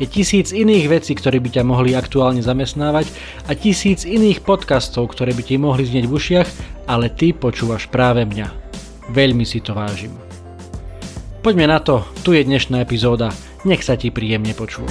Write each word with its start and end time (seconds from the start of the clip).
Je 0.00 0.08
tisíc 0.08 0.56
iných 0.56 0.88
vecí, 0.88 1.12
ktoré 1.12 1.36
by 1.36 1.52
ťa 1.52 1.68
mohli 1.68 1.92
aktuálne 1.92 2.40
zamestnávať 2.40 3.12
a 3.44 3.52
tisíc 3.52 4.08
iných 4.08 4.40
podcastov, 4.40 5.12
ktoré 5.12 5.36
by 5.36 5.42
ti 5.44 5.60
mohli 5.60 5.84
znieť 5.84 6.08
v 6.08 6.14
ušiach, 6.16 6.48
ale 6.88 7.12
ty 7.12 7.36
počúvaš 7.36 7.92
práve 7.92 8.24
mňa. 8.24 8.48
Veľmi 9.12 9.44
si 9.44 9.60
to 9.60 9.76
vážim. 9.76 10.16
Poďme 11.44 11.68
na 11.68 11.82
to, 11.84 12.08
tu 12.24 12.32
je 12.32 12.40
dnešná 12.40 12.80
epizóda. 12.80 13.36
Nech 13.68 13.84
sa 13.84 14.00
ti 14.00 14.08
príjemne 14.08 14.56
počúva. 14.56 14.88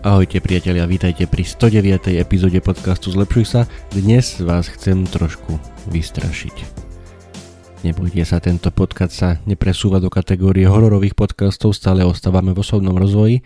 Ahojte 0.00 0.40
priatelia, 0.40 0.88
vítajte 0.88 1.28
pri 1.28 1.44
109. 1.44 2.16
epizóde 2.16 2.62
podcastu 2.62 3.12
Zlepšuj 3.12 3.44
sa. 3.44 3.60
Dnes 3.92 4.38
vás 4.40 4.70
chcem 4.72 5.04
trošku 5.04 5.60
vystrašiť. 5.92 6.89
Nebojte 7.80 8.28
sa, 8.28 8.44
tento 8.44 8.68
podcast 8.68 9.14
sa 9.16 9.30
nepresúva 9.48 10.04
do 10.04 10.12
kategórie 10.12 10.68
hororových 10.68 11.16
podcastov, 11.16 11.72
stále 11.72 12.04
ostávame 12.04 12.52
v 12.52 12.60
osobnom 12.60 12.92
rozvoji, 12.92 13.40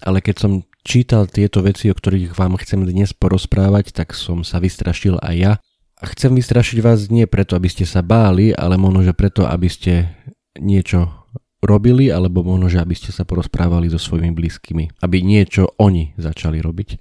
ale 0.00 0.24
keď 0.24 0.36
som 0.40 0.52
čítal 0.80 1.28
tieto 1.28 1.60
veci, 1.60 1.92
o 1.92 1.94
ktorých 1.94 2.32
vám 2.40 2.56
chcem 2.56 2.88
dnes 2.88 3.12
porozprávať, 3.12 3.92
tak 3.92 4.16
som 4.16 4.48
sa 4.48 4.64
vystrašil 4.64 5.20
aj 5.20 5.34
ja. 5.36 5.52
A 6.00 6.04
chcem 6.08 6.32
vystrašiť 6.32 6.80
vás 6.80 7.12
nie 7.12 7.28
preto, 7.28 7.52
aby 7.52 7.68
ste 7.68 7.84
sa 7.84 8.00
báli, 8.00 8.56
ale 8.56 8.80
možno, 8.80 9.04
že 9.04 9.12
preto, 9.12 9.44
aby 9.44 9.68
ste 9.68 10.08
niečo 10.56 11.28
robili, 11.60 12.08
alebo 12.08 12.40
možno, 12.40 12.72
že 12.72 12.80
aby 12.80 12.96
ste 12.96 13.12
sa 13.12 13.28
porozprávali 13.28 13.92
so 13.92 14.00
svojimi 14.00 14.32
blízkymi, 14.32 15.04
aby 15.04 15.20
niečo 15.20 15.76
oni 15.76 16.16
začali 16.16 16.64
robiť. 16.64 16.96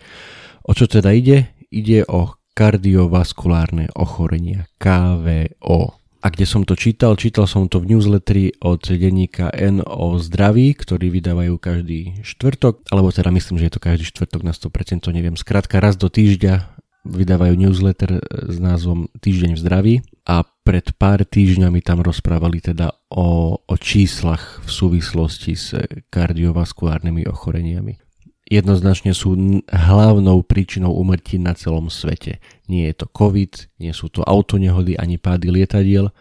O 0.68 0.76
čo 0.76 0.92
teda 0.92 1.16
ide? 1.16 1.56
Ide 1.72 2.04
o 2.12 2.36
kardiovaskulárne 2.52 3.96
ochorenia, 3.96 4.68
KVO. 4.76 6.05
A 6.26 6.34
kde 6.34 6.50
som 6.50 6.66
to 6.66 6.74
čítal? 6.74 7.14
Čítal 7.14 7.46
som 7.46 7.70
to 7.70 7.78
v 7.78 7.94
newsletteri 7.94 8.58
od 8.66 8.82
denníka 8.82 9.54
N 9.54 9.86
o 9.86 10.18
zdraví, 10.18 10.74
ktorý 10.74 11.14
vydávajú 11.14 11.62
každý 11.62 12.18
štvrtok, 12.26 12.90
alebo 12.90 13.14
teda 13.14 13.30
myslím, 13.30 13.62
že 13.62 13.70
je 13.70 13.74
to 13.78 13.86
každý 13.86 14.10
štvrtok 14.10 14.42
na 14.42 14.50
100%, 14.50 15.06
to 15.06 15.14
neviem. 15.14 15.38
Skrátka 15.38 15.78
raz 15.78 15.94
do 15.94 16.10
týždňa 16.10 16.82
vydávajú 17.06 17.54
newsletter 17.54 18.26
s 18.26 18.58
názvom 18.58 19.06
Týždeň 19.22 19.54
v 19.54 19.62
zdraví 19.62 19.96
a 20.26 20.42
pred 20.66 20.90
pár 20.98 21.22
týždňami 21.22 21.86
tam 21.86 22.02
rozprávali 22.02 22.58
teda 22.58 22.90
o, 23.14 23.62
o 23.62 23.76
číslach 23.78 24.66
v 24.66 24.70
súvislosti 24.74 25.54
s 25.54 25.78
kardiovaskulárnymi 26.10 27.30
ochoreniami 27.30 28.02
jednoznačne 28.46 29.12
sú 29.18 29.62
hlavnou 29.70 30.46
príčinou 30.46 30.94
umrtí 30.94 31.42
na 31.42 31.58
celom 31.58 31.90
svete. 31.90 32.38
Nie 32.70 32.94
je 32.94 33.06
to 33.06 33.08
COVID, 33.10 33.82
nie 33.82 33.94
sú 33.94 34.10
to 34.14 34.22
autonehody 34.22 34.98
ani 34.98 35.18
pády 35.18 35.50
lietadiel, 35.50 36.14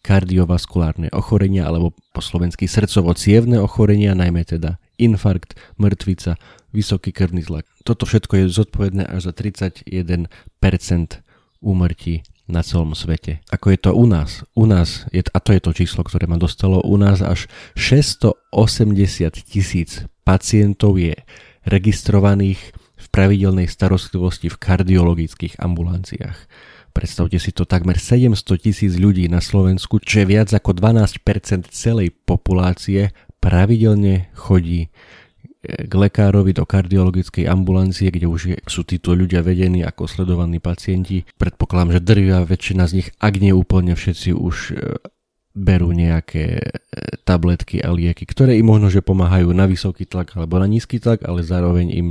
kardiovaskulárne 0.00 1.12
ochorenia 1.12 1.68
alebo 1.68 1.92
po 2.16 2.24
slovensky 2.24 2.64
srdcovo-cievne 2.64 3.60
ochorenia, 3.60 4.16
najmä 4.16 4.48
teda 4.48 4.80
infarkt, 4.96 5.56
mŕtvica, 5.76 6.40
vysoký 6.72 7.12
krvný 7.12 7.44
tlak. 7.44 7.68
Toto 7.84 8.08
všetko 8.08 8.40
je 8.40 8.44
zodpovedné 8.48 9.04
až 9.04 9.28
za 9.28 9.32
31% 9.36 10.32
úmrtí 11.60 12.24
na 12.48 12.64
celom 12.64 12.96
svete. 12.96 13.44
Ako 13.52 13.76
je 13.76 13.78
to 13.78 13.90
u 13.94 14.08
nás? 14.08 14.42
U 14.56 14.64
nás, 14.64 15.06
je, 15.14 15.22
a 15.22 15.38
to 15.38 15.52
je 15.54 15.60
to 15.62 15.70
číslo, 15.76 16.02
ktoré 16.02 16.26
ma 16.26 16.40
dostalo, 16.40 16.82
u 16.82 16.96
nás 16.96 17.20
až 17.22 17.46
680 17.76 18.40
tisíc 19.46 20.08
pacientov 20.24 20.96
je 20.96 21.14
registrovaných 21.64 22.60
v 23.00 23.06
pravidelnej 23.08 23.68
starostlivosti 23.68 24.52
v 24.52 24.60
kardiologických 24.60 25.60
ambulanciách. 25.60 26.38
Predstavte 26.90 27.38
si 27.38 27.54
to 27.54 27.64
takmer 27.64 27.96
700 27.96 28.34
tisíc 28.58 28.98
ľudí 28.98 29.30
na 29.30 29.38
Slovensku, 29.38 30.02
čo 30.02 30.22
je 30.22 30.26
viac 30.26 30.50
ako 30.50 30.74
12% 30.74 31.70
celej 31.70 32.10
populácie, 32.26 33.14
pravidelne 33.38 34.28
chodí 34.34 34.86
e, 34.86 34.88
k 35.86 35.92
lekárovi 35.92 36.50
do 36.50 36.66
kardiologickej 36.66 37.46
ambulancie, 37.46 38.10
kde 38.10 38.26
už 38.26 38.40
sú 38.66 38.82
títo 38.82 39.14
ľudia 39.14 39.40
vedení 39.40 39.86
ako 39.86 40.10
sledovaní 40.10 40.58
pacienti. 40.58 41.22
Predpokladám, 41.38 41.96
že 41.96 42.00
drvia 42.04 42.42
väčšina 42.42 42.84
z 42.90 42.92
nich, 43.00 43.08
ak 43.22 43.34
nie 43.38 43.54
úplne 43.54 43.94
všetci, 43.94 44.34
už 44.34 44.56
e, 44.74 44.76
berú 45.50 45.90
nejaké 45.90 46.62
e, 46.62 46.64
tabletky 47.26 47.82
a 47.82 47.90
lieky, 47.90 48.22
ktoré 48.22 48.54
im 48.54 48.70
možno, 48.70 48.86
že 48.86 49.02
pomáhajú 49.02 49.50
na 49.50 49.66
vysoký 49.66 50.06
tlak 50.06 50.38
alebo 50.38 50.62
na 50.62 50.70
nízky 50.70 51.02
tlak, 51.02 51.26
ale 51.26 51.42
zároveň 51.42 51.86
im 51.90 52.08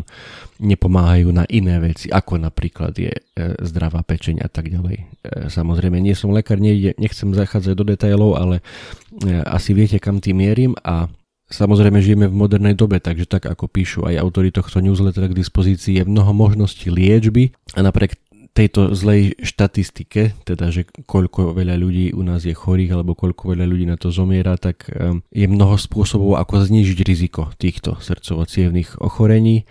nepomáhajú 0.60 1.32
na 1.32 1.48
iné 1.48 1.80
veci, 1.80 2.12
ako 2.12 2.36
napríklad 2.36 2.92
je 3.00 3.16
e, 3.16 3.22
zdravá 3.64 4.04
pečeň 4.04 4.44
a 4.44 4.52
tak 4.52 4.68
ďalej. 4.68 4.98
E, 5.00 5.04
samozrejme, 5.48 6.04
nie 6.04 6.20
som 6.20 6.36
lekár, 6.36 6.60
nechcem 6.60 7.32
zachádzať 7.32 7.74
do 7.80 7.86
detailov, 7.88 8.36
ale 8.36 8.60
asi 9.48 9.72
viete, 9.72 9.98
kam 10.04 10.20
tým 10.20 10.44
mierim 10.44 10.74
a 10.84 11.08
Samozrejme 11.50 11.98
žijeme 11.98 12.30
v 12.30 12.40
modernej 12.46 12.78
dobe, 12.78 13.02
takže 13.02 13.26
tak 13.26 13.50
ako 13.50 13.66
píšu 13.66 14.06
aj 14.06 14.22
autory 14.22 14.54
tohto 14.54 14.86
newslettera 14.86 15.26
k 15.26 15.34
dispozícii 15.42 15.98
je 15.98 16.06
mnoho 16.06 16.30
možností 16.30 16.94
liečby 16.94 17.50
a 17.74 17.82
napriek 17.82 18.22
tejto 18.54 18.92
zlej 18.98 19.38
štatistike, 19.40 20.36
teda 20.44 20.74
že 20.74 20.90
koľko 21.06 21.56
veľa 21.56 21.76
ľudí 21.80 22.12
u 22.12 22.22
nás 22.26 22.44
je 22.44 22.54
chorých 22.54 22.92
alebo 22.98 23.16
koľko 23.16 23.56
veľa 23.56 23.66
ľudí 23.66 23.86
na 23.88 23.96
to 23.96 24.10
zomiera, 24.12 24.58
tak 24.60 24.90
ehm, 24.90 25.24
je 25.32 25.46
mnoho 25.48 25.80
spôsobov, 25.80 26.36
ako 26.42 26.66
znížiť 26.66 27.00
riziko 27.06 27.54
týchto 27.56 27.98
srdcovo 28.02 28.44
ochorení 29.00 29.64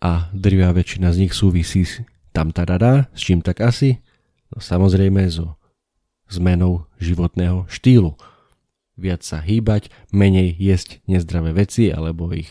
a 0.00 0.32
drvia 0.32 0.72
väčšina 0.72 1.12
z 1.12 1.26
nich 1.26 1.34
súvisí 1.34 1.84
tam 2.30 2.54
tarara, 2.54 3.10
s 3.12 3.26
čím 3.26 3.42
tak 3.42 3.60
asi? 3.60 3.98
No 4.54 4.62
samozrejme 4.62 5.26
so 5.30 5.58
zmenou 6.30 6.86
životného 7.02 7.66
štýlu. 7.66 8.14
Viac 9.00 9.24
sa 9.26 9.42
hýbať, 9.42 9.90
menej 10.14 10.54
jesť 10.54 11.02
nezdravé 11.10 11.56
veci 11.56 11.90
alebo 11.90 12.30
ich 12.30 12.48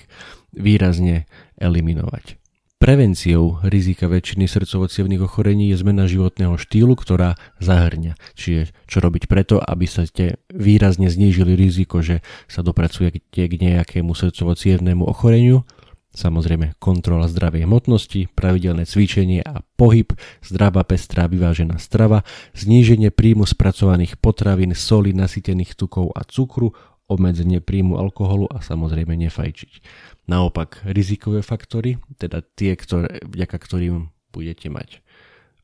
výrazne 0.52 1.30
eliminovať. 1.62 2.40
Prevenciou 2.80 3.60
rizika 3.68 4.08
väčšiny 4.08 4.48
srdcovo 4.48 4.88
ochorení 5.28 5.68
je 5.68 5.84
zmena 5.84 6.08
životného 6.08 6.56
štýlu, 6.56 6.96
ktorá 6.96 7.36
zahrňa. 7.60 8.16
Čiže 8.40 8.72
čo 8.88 9.04
robiť 9.04 9.28
preto, 9.28 9.60
aby 9.60 9.84
sa 9.84 10.08
ste 10.08 10.40
výrazne 10.48 11.12
znížili 11.12 11.60
riziko, 11.60 12.00
že 12.00 12.24
sa 12.48 12.64
dopracujete 12.64 13.20
k 13.36 13.52
nejakému 13.60 14.16
srdcovo 14.16 14.56
ochoreniu. 15.04 15.68
Samozrejme 16.10 16.80
kontrola 16.80 17.28
zdravej 17.28 17.68
hmotnosti, 17.68 18.32
pravidelné 18.32 18.88
cvičenie 18.88 19.44
a 19.44 19.60
pohyb, 19.76 20.16
zdravá 20.40 20.82
pestrá 20.88 21.28
vyvážená 21.28 21.78
strava, 21.84 22.24
zníženie 22.56 23.12
príjmu 23.12 23.44
spracovaných 23.44 24.16
potravín, 24.18 24.72
soli, 24.72 25.12
nasýtených 25.12 25.76
tukov 25.76 26.16
a 26.16 26.24
cukru, 26.24 26.74
obmedzenie 27.10 27.60
príjmu 27.60 27.98
alkoholu 27.98 28.46
a 28.54 28.62
samozrejme 28.62 29.18
nefajčiť. 29.18 29.82
Naopak 30.30 30.86
rizikové 30.86 31.42
faktory, 31.42 31.98
teda 32.22 32.46
tie, 32.56 32.78
ktoré, 32.78 33.26
vďaka 33.26 33.58
ktorým 33.58 34.14
budete 34.30 34.70
mať 34.70 35.02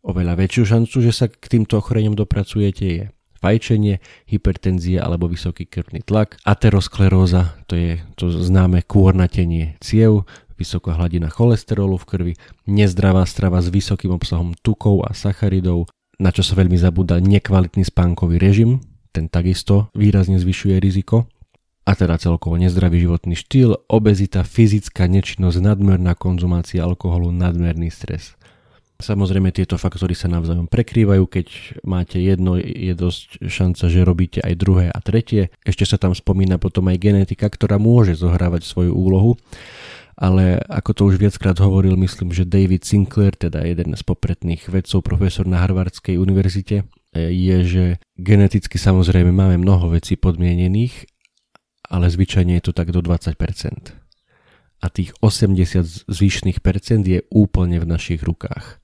oveľa 0.06 0.38
väčšiu 0.38 0.64
šancu, 0.66 0.96
že 1.02 1.12
sa 1.14 1.26
k 1.30 1.46
týmto 1.50 1.82
ochoreniam 1.82 2.14
dopracujete, 2.14 2.86
je 2.86 3.04
fajčenie, 3.42 4.02
hypertenzia 4.26 5.06
alebo 5.06 5.30
vysoký 5.30 5.70
krvný 5.70 6.02
tlak, 6.02 6.42
ateroskleróza, 6.46 7.58
to 7.70 7.78
je 7.78 8.02
to 8.18 8.30
známe 8.30 8.82
kôrnatenie 8.86 9.78
ciev, 9.82 10.26
vysoká 10.56 10.96
hladina 10.96 11.28
cholesterolu 11.28 12.00
v 12.00 12.06
krvi, 12.08 12.34
nezdravá 12.66 13.28
strava 13.28 13.60
s 13.60 13.70
vysokým 13.70 14.16
obsahom 14.16 14.56
tukov 14.64 15.04
a 15.04 15.12
sacharidov, 15.12 15.92
na 16.16 16.32
čo 16.32 16.42
sa 16.42 16.56
veľmi 16.56 16.80
zabúda 16.80 17.20
nekvalitný 17.20 17.84
spánkový 17.84 18.40
režim, 18.40 18.80
ten 19.12 19.28
takisto 19.28 19.92
výrazne 19.96 20.40
zvyšuje 20.40 20.80
riziko 20.80 21.28
a 21.86 21.92
teda 21.94 22.18
celkovo 22.18 22.58
nezdravý 22.58 23.06
životný 23.06 23.38
štýl, 23.38 23.78
obezita, 23.86 24.42
fyzická 24.42 25.06
nečinnosť, 25.06 25.62
nadmerná 25.62 26.18
konzumácia 26.18 26.82
alkoholu, 26.82 27.30
nadmerný 27.30 27.94
stres. 27.94 28.34
Samozrejme 28.96 29.52
tieto 29.52 29.76
faktory 29.76 30.16
sa 30.16 30.32
navzájom 30.32 30.72
prekrývajú, 30.72 31.28
keď 31.28 31.48
máte 31.84 32.16
jedno, 32.18 32.56
je 32.58 32.96
dosť 32.96 33.44
šanca, 33.44 33.84
že 33.92 34.08
robíte 34.08 34.40
aj 34.40 34.54
druhé 34.56 34.86
a 34.88 34.98
tretie. 35.04 35.52
Ešte 35.68 35.84
sa 35.84 36.00
tam 36.00 36.16
spomína 36.16 36.58
potom 36.58 36.88
aj 36.88 37.04
genetika, 37.04 37.52
ktorá 37.52 37.76
môže 37.76 38.16
zohrávať 38.16 38.64
svoju 38.64 38.96
úlohu. 38.96 39.36
Ale 40.16 40.64
ako 40.72 40.92
to 40.96 41.02
už 41.12 41.16
viackrát 41.20 41.60
hovoril, 41.60 42.00
myslím, 42.00 42.32
že 42.32 42.48
David 42.48 42.88
Sinclair, 42.88 43.36
teda 43.36 43.68
jeden 43.68 43.92
z 43.92 44.04
popredných 44.08 44.72
vedcov, 44.72 45.04
profesor 45.04 45.44
na 45.44 45.60
Harvardskej 45.60 46.16
univerzite, 46.16 46.88
je, 47.20 47.58
že 47.68 47.86
geneticky 48.16 48.80
samozrejme 48.80 49.28
máme 49.28 49.60
mnoho 49.60 49.92
vecí 49.92 50.16
podmienených, 50.16 51.15
ale 51.90 52.10
zvyčajne 52.10 52.58
je 52.60 52.64
to 52.70 52.74
tak 52.74 52.92
do 52.92 53.02
20%. 53.02 53.38
A 54.84 54.86
tých 54.92 55.16
80 55.24 56.06
zvyšných 56.12 56.60
percent 56.62 57.06
je 57.08 57.24
úplne 57.32 57.80
v 57.82 57.90
našich 57.90 58.22
rukách. 58.22 58.84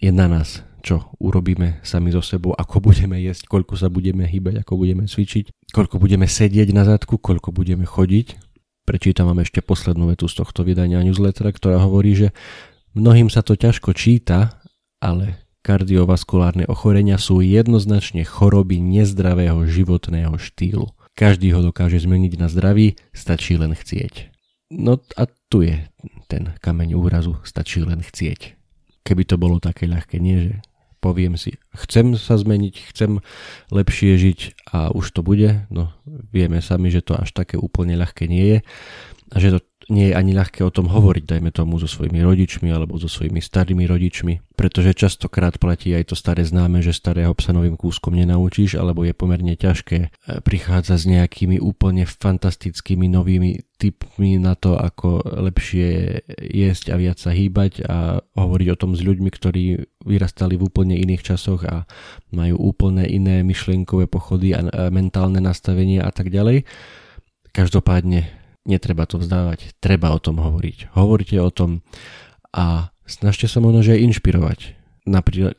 Je 0.00 0.10
na 0.10 0.26
nás, 0.26 0.66
čo 0.84 1.14
urobíme 1.22 1.80
sami 1.86 2.10
so 2.10 2.20
sebou, 2.20 2.52
ako 2.52 2.82
budeme 2.82 3.20
jesť, 3.22 3.46
koľko 3.46 3.78
sa 3.78 3.88
budeme 3.88 4.26
hýbať, 4.26 4.64
ako 4.64 4.80
budeme 4.80 5.06
cvičiť, 5.06 5.72
koľko 5.72 5.96
budeme 6.02 6.28
sedieť 6.28 6.68
na 6.74 6.84
zadku, 6.84 7.16
koľko 7.16 7.54
budeme 7.54 7.86
chodiť. 7.88 8.36
Prečítam 8.84 9.32
vám 9.32 9.40
ešte 9.40 9.64
poslednú 9.64 10.12
vetu 10.12 10.28
z 10.28 10.44
tohto 10.44 10.60
vydania 10.60 11.00
newslettera, 11.00 11.54
ktorá 11.56 11.80
hovorí, 11.80 12.12
že 12.12 12.28
mnohým 12.92 13.32
sa 13.32 13.40
to 13.40 13.56
ťažko 13.56 13.96
číta, 13.96 14.60
ale 15.00 15.40
kardiovaskulárne 15.64 16.68
ochorenia 16.68 17.16
sú 17.16 17.40
jednoznačne 17.40 18.28
choroby 18.28 18.84
nezdravého 18.84 19.64
životného 19.64 20.36
štýlu. 20.36 20.92
Každý 21.14 21.54
ho 21.54 21.62
dokáže 21.62 22.02
zmeniť 22.02 22.32
na 22.42 22.50
zdravý, 22.50 22.98
stačí 23.14 23.54
len 23.54 23.74
chcieť. 23.74 24.34
No 24.74 24.98
a 25.14 25.30
tu 25.46 25.62
je 25.62 25.78
ten 26.26 26.50
kameň 26.58 26.98
úrazu, 26.98 27.38
stačí 27.46 27.78
len 27.86 28.02
chcieť. 28.02 28.58
Keby 29.06 29.22
to 29.22 29.38
bolo 29.38 29.62
také 29.62 29.86
ľahké, 29.86 30.18
nie 30.18 30.50
že 30.50 30.54
poviem 30.98 31.36
si, 31.36 31.60
chcem 31.76 32.16
sa 32.16 32.40
zmeniť, 32.40 32.88
chcem 32.88 33.20
lepšie 33.68 34.16
žiť 34.16 34.40
a 34.72 34.88
už 34.88 35.12
to 35.12 35.20
bude, 35.20 35.68
no 35.68 35.92
vieme 36.32 36.64
sami, 36.64 36.88
že 36.88 37.04
to 37.04 37.12
až 37.12 37.36
také 37.36 37.60
úplne 37.60 37.92
ľahké 38.00 38.24
nie 38.24 38.56
je 38.56 38.58
a 39.28 39.36
že 39.36 39.52
to 39.52 39.60
nie 39.92 40.10
je 40.10 40.14
ani 40.16 40.32
ľahké 40.32 40.64
o 40.64 40.72
tom 40.72 40.88
hovoriť, 40.88 41.24
dajme 41.28 41.50
tomu 41.52 41.76
so 41.76 41.84
svojimi 41.84 42.24
rodičmi 42.24 42.72
alebo 42.72 42.96
so 42.96 43.10
svojimi 43.10 43.40
starými 43.40 43.84
rodičmi, 43.84 44.56
pretože 44.56 44.96
častokrát 44.96 45.60
platí 45.60 45.92
aj 45.92 46.12
to 46.12 46.16
staré 46.16 46.46
známe, 46.46 46.80
že 46.80 46.96
starého 46.96 47.32
psa 47.36 47.52
novým 47.52 47.76
kúskom 47.76 48.16
nenaučíš, 48.16 48.80
alebo 48.80 49.04
je 49.04 49.12
pomerne 49.12 49.52
ťažké 49.52 49.98
e, 49.98 50.08
prichádzať 50.40 50.98
s 50.98 51.06
nejakými 51.10 51.60
úplne 51.60 52.08
fantastickými 52.08 53.10
novými 53.12 53.60
tipmi 53.76 54.40
na 54.40 54.54
to, 54.56 54.78
ako 54.78 55.20
lepšie 55.50 56.22
jesť 56.40 56.94
a 56.94 56.96
viac 56.96 57.18
sa 57.18 57.34
hýbať 57.34 57.84
a 57.84 58.22
hovoriť 58.38 58.68
o 58.72 58.78
tom 58.80 58.94
s 58.94 59.02
ľuďmi, 59.02 59.28
ktorí 59.28 59.64
vyrastali 60.06 60.54
v 60.56 60.64
úplne 60.64 60.94
iných 60.96 61.34
časoch 61.34 61.66
a 61.66 61.84
majú 62.30 62.56
úplne 62.60 63.04
iné 63.04 63.42
myšlienkové 63.42 64.06
pochody 64.06 64.54
a 64.54 64.64
mentálne 64.88 65.42
nastavenie 65.42 65.98
a 66.00 66.08
tak 66.14 66.30
ďalej. 66.30 66.64
Každopádne 67.50 68.43
netreba 68.64 69.04
to 69.04 69.20
vzdávať, 69.20 69.76
treba 69.80 70.12
o 70.12 70.20
tom 70.20 70.40
hovoriť. 70.40 70.96
Hovorte 70.96 71.36
o 71.40 71.48
tom 71.52 71.84
a 72.52 72.92
snažte 73.04 73.48
sa 73.48 73.60
možno, 73.60 73.84
že 73.84 73.96
aj 73.96 74.04
inšpirovať. 74.12 74.60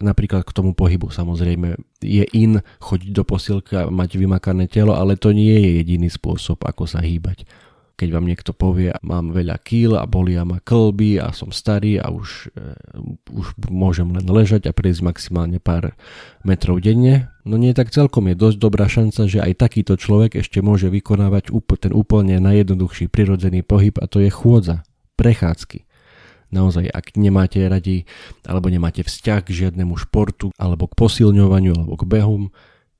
Napríklad, 0.01 0.41
k 0.41 0.55
tomu 0.57 0.73
pohybu 0.73 1.13
samozrejme 1.13 1.77
je 2.01 2.25
in 2.33 2.65
chodiť 2.81 3.11
do 3.13 3.21
posilka, 3.21 3.93
mať 3.93 4.17
vymakané 4.17 4.65
telo, 4.65 4.97
ale 4.97 5.21
to 5.21 5.29
nie 5.29 5.53
je 5.53 5.69
jediný 5.85 6.09
spôsob, 6.09 6.65
ako 6.65 6.89
sa 6.89 7.01
hýbať 7.05 7.45
keď 7.95 8.09
vám 8.11 8.27
niekto 8.27 8.51
povie, 8.51 8.91
mám 8.99 9.31
veľa 9.31 9.55
kýl 9.63 9.95
a 9.95 10.03
bolia 10.03 10.43
ma 10.43 10.59
klby 10.59 11.23
a 11.23 11.31
som 11.31 11.55
starý 11.55 11.95
a 11.95 12.11
už, 12.11 12.51
uh, 12.51 12.75
už 13.31 13.55
môžem 13.71 14.11
len 14.11 14.27
ležať 14.27 14.67
a 14.67 14.75
prejsť 14.75 15.01
maximálne 15.01 15.63
pár 15.63 15.95
metrov 16.43 16.83
denne, 16.83 17.31
no 17.47 17.55
nie 17.55 17.71
tak 17.71 17.95
celkom 17.95 18.27
je 18.27 18.35
dosť 18.35 18.57
dobrá 18.59 18.91
šanca, 18.91 19.31
že 19.31 19.39
aj 19.39 19.53
takýto 19.55 19.95
človek 19.95 20.35
ešte 20.43 20.59
môže 20.59 20.91
vykonávať 20.91 21.55
ten 21.79 21.95
úplne 21.95 22.35
najjednoduchší 22.43 23.07
prirodzený 23.07 23.63
pohyb 23.63 23.95
a 24.03 24.11
to 24.11 24.19
je 24.19 24.27
chôdza, 24.27 24.83
prechádzky. 25.15 25.87
Naozaj, 26.51 26.91
ak 26.91 27.15
nemáte 27.17 27.63
radi 27.63 28.05
alebo 28.45 28.69
nemáte 28.69 29.01
vzťah 29.01 29.39
k 29.43 29.55
žiadnemu 29.65 29.95
športu 29.97 30.51
alebo 30.59 30.85
k 30.85 30.93
posilňovaniu 30.99 31.73
alebo 31.73 31.95
k 31.95 32.05
behom, 32.05 32.43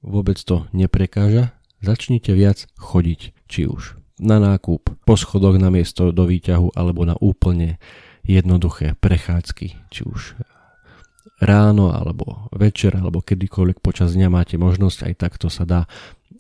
vôbec 0.01 0.39
to 0.39 0.65
neprekáža, 0.71 1.51
začnite 1.83 2.31
viac 2.31 2.65
chodiť, 2.79 3.35
či 3.45 3.67
už 3.69 4.04
na 4.19 4.39
nákup, 4.39 5.03
po 5.03 5.15
schodoch 5.19 5.59
na 5.59 5.67
miesto 5.67 6.15
do 6.15 6.23
výťahu 6.23 6.75
alebo 6.75 7.03
na 7.03 7.19
úplne 7.19 7.77
jednoduché 8.23 8.95
prechádzky, 8.97 9.67
či 9.91 10.01
už 10.07 10.39
ráno 11.43 11.91
alebo 11.91 12.47
večer 12.55 12.95
alebo 12.95 13.19
kedykoľvek 13.19 13.83
počas 13.83 14.15
dňa 14.15 14.27
máte 14.31 14.55
možnosť, 14.55 15.11
aj 15.11 15.13
takto 15.19 15.47
sa 15.51 15.67
dá 15.67 15.81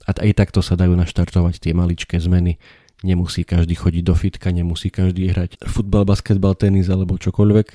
a 0.05 0.11
aj 0.13 0.31
takto 0.37 0.63
sa 0.63 0.79
dajú 0.79 0.95
naštartovať 0.95 1.59
tie 1.59 1.73
maličké 1.75 2.15
zmeny. 2.21 2.61
Nemusí 3.03 3.43
každý 3.43 3.75
chodiť 3.75 4.03
do 4.05 4.15
fitka, 4.15 4.49
nemusí 4.55 4.87
každý 4.87 5.27
hrať 5.29 5.59
futbal, 5.67 6.07
basketbal, 6.07 6.55
tenis 6.55 6.87
alebo 6.87 7.19
čokoľvek. 7.19 7.67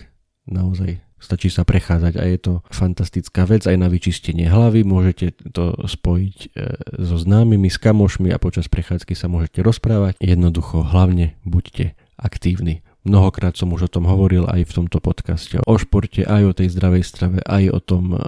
Naozaj 0.48 1.09
Stačí 1.20 1.52
sa 1.52 1.68
prechádzať 1.68 2.16
a 2.16 2.24
je 2.24 2.38
to 2.40 2.52
fantastická 2.72 3.44
vec 3.44 3.68
aj 3.68 3.76
na 3.76 3.92
vyčistenie 3.92 4.48
hlavy. 4.48 4.88
Môžete 4.88 5.36
to 5.52 5.76
spojiť 5.84 6.36
e, 6.40 6.48
so 6.96 7.20
známymi, 7.20 7.68
s 7.68 7.76
kamošmi 7.76 8.32
a 8.32 8.40
počas 8.40 8.72
prechádzky 8.72 9.12
sa 9.12 9.28
môžete 9.28 9.60
rozprávať. 9.60 10.16
Jednoducho, 10.24 10.80
hlavne 10.80 11.36
buďte 11.44 11.92
aktívni. 12.16 12.80
Mnohokrát 13.00 13.56
som 13.56 13.72
už 13.72 13.88
o 13.88 13.92
tom 13.92 14.04
hovoril 14.04 14.44
aj 14.44 14.68
v 14.68 14.74
tomto 14.76 15.00
podcaste. 15.00 15.56
O 15.64 15.80
športe, 15.80 16.20
aj 16.20 16.42
o 16.44 16.52
tej 16.52 16.68
zdravej 16.76 17.04
strave, 17.04 17.38
aj 17.48 17.64
o 17.72 17.80
tom 17.80 18.12
e, 18.12 18.20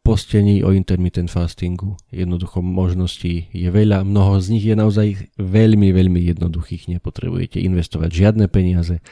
postení, 0.00 0.64
o 0.64 0.72
intermittent 0.72 1.28
fastingu. 1.28 2.00
Jednoducho 2.08 2.64
možností 2.64 3.52
je 3.52 3.68
veľa. 3.68 4.08
Mnoho 4.08 4.40
z 4.40 4.46
nich 4.56 4.64
je 4.64 4.72
naozaj 4.72 5.08
veľmi, 5.36 5.92
veľmi 5.92 6.20
jednoduchých. 6.32 6.88
Nepotrebujete 6.96 7.60
investovať 7.60 8.08
žiadne 8.12 8.48
peniaze, 8.48 9.04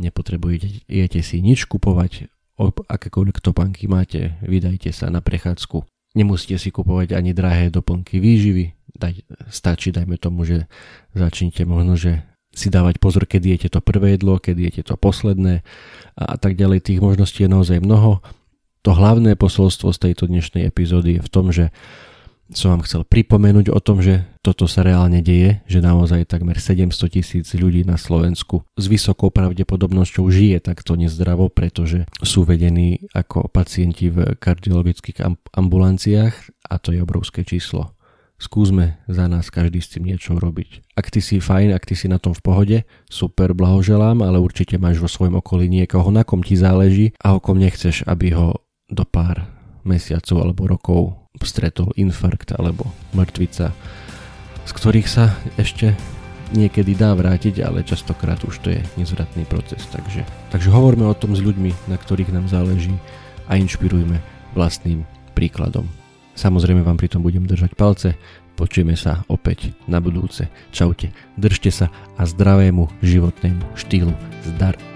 nepotrebujete 0.00 1.20
si 1.20 1.36
nič 1.44 1.68
kupovať 1.68 2.35
akékoľvek 2.64 3.44
topánky 3.44 3.84
máte, 3.86 4.40
vydajte 4.40 4.90
sa 4.92 5.12
na 5.12 5.20
prechádzku. 5.20 5.84
Nemusíte 6.16 6.56
si 6.56 6.72
kupovať 6.72 7.12
ani 7.12 7.36
drahé 7.36 7.68
doplnky 7.68 8.16
výživy, 8.16 8.76
Daj, 8.96 9.28
stačí 9.52 9.92
dajme 9.92 10.16
tomu, 10.16 10.48
že 10.48 10.64
začnite 11.12 11.68
možno, 11.68 12.00
že 12.00 12.24
si 12.56 12.72
dávať 12.72 12.96
pozor, 12.96 13.28
kedy 13.28 13.52
jete 13.52 13.68
to 13.68 13.84
prvé 13.84 14.16
jedlo, 14.16 14.40
kedy 14.40 14.72
jete 14.72 14.82
to 14.88 14.96
posledné 14.96 15.60
a 16.16 16.36
tak 16.40 16.56
ďalej. 16.56 16.80
Tých 16.80 17.04
možností 17.04 17.44
je 17.44 17.52
naozaj 17.52 17.84
mnoho. 17.84 18.24
To 18.88 18.96
hlavné 18.96 19.36
posolstvo 19.36 19.92
z 19.92 19.98
tejto 20.08 20.24
dnešnej 20.24 20.64
epizódy 20.64 21.20
je 21.20 21.22
v 21.22 21.30
tom, 21.30 21.52
že 21.52 21.68
som 22.54 22.78
vám 22.78 22.86
chcel 22.86 23.02
pripomenúť 23.02 23.74
o 23.74 23.80
tom, 23.82 23.98
že 23.98 24.22
toto 24.38 24.70
sa 24.70 24.86
reálne 24.86 25.18
deje, 25.18 25.66
že 25.66 25.82
naozaj 25.82 26.30
takmer 26.30 26.62
700 26.62 26.94
tisíc 27.10 27.46
ľudí 27.58 27.82
na 27.82 27.98
Slovensku 27.98 28.62
s 28.78 28.84
vysokou 28.86 29.34
pravdepodobnosťou 29.34 30.30
žije 30.30 30.62
takto 30.62 30.94
nezdravo, 30.94 31.50
pretože 31.50 32.06
sú 32.22 32.46
vedení 32.46 33.10
ako 33.10 33.50
pacienti 33.50 34.06
v 34.06 34.38
kardiologických 34.38 35.26
ambulanciách 35.58 36.34
a 36.70 36.74
to 36.78 36.94
je 36.94 37.02
obrovské 37.02 37.42
číslo. 37.42 37.96
Skúsme 38.36 39.00
za 39.08 39.32
nás 39.32 39.48
každý 39.48 39.80
s 39.80 39.96
tým 39.96 40.12
niečo 40.12 40.36
robiť. 40.36 40.92
Ak 40.92 41.08
ty 41.08 41.24
si 41.24 41.40
fajn, 41.40 41.72
ak 41.72 41.88
ty 41.88 41.96
si 41.96 42.04
na 42.04 42.20
tom 42.20 42.36
v 42.36 42.44
pohode, 42.44 42.78
super, 43.08 43.56
blahoželám, 43.56 44.20
ale 44.20 44.36
určite 44.36 44.76
máš 44.76 45.00
vo 45.00 45.08
svojom 45.08 45.40
okolí 45.40 45.72
niekoho, 45.72 46.12
na 46.12 46.20
kom 46.20 46.44
ti 46.44 46.52
záleží 46.52 47.16
a 47.24 47.32
o 47.32 47.40
kom 47.40 47.56
nechceš, 47.56 48.04
aby 48.04 48.36
ho 48.36 48.60
do 48.92 49.08
pár 49.08 49.48
mesiacov 49.88 50.36
alebo 50.42 50.62
rokov 50.68 51.25
stretol 51.42 51.92
infarkt 51.98 52.56
alebo 52.56 52.88
mŕtvica, 53.12 53.74
z 54.66 54.72
ktorých 54.72 55.08
sa 55.08 55.36
ešte 55.60 55.92
niekedy 56.54 56.94
dá 56.94 57.10
vrátiť, 57.14 57.62
ale 57.64 57.82
častokrát 57.82 58.38
už 58.46 58.62
to 58.62 58.68
je 58.70 58.80
nezvratný 58.94 59.42
proces. 59.50 59.82
Takže, 59.90 60.22
takže 60.54 60.68
hovorme 60.70 61.06
o 61.10 61.16
tom 61.16 61.34
s 61.34 61.42
ľuďmi, 61.42 61.90
na 61.90 61.96
ktorých 61.98 62.30
nám 62.30 62.46
záleží 62.46 62.94
a 63.50 63.58
inšpirujme 63.58 64.18
vlastným 64.54 65.02
príkladom. 65.34 65.86
Samozrejme 66.36 66.84
vám 66.84 67.00
pritom 67.00 67.24
budem 67.24 67.48
držať 67.48 67.72
palce, 67.74 68.14
počujeme 68.56 68.96
sa 68.96 69.24
opäť 69.26 69.72
na 69.88 70.00
budúce. 70.00 70.48
Čaute, 70.70 71.12
držte 71.36 71.72
sa 71.72 71.86
a 72.20 72.28
zdravému 72.28 72.88
životnému 73.00 73.64
štýlu 73.76 74.12
zdar. 74.44 74.95